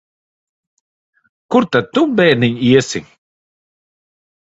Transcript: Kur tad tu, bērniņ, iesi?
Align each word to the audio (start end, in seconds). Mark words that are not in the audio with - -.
Kur 1.55 1.69
tad 1.77 1.93
tu, 1.99 2.07
bērniņ, 2.23 2.59
iesi? 2.73 3.07